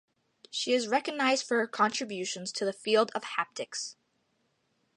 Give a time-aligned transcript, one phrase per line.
[0.49, 3.93] She is recognized for her contributions to the field of haptics.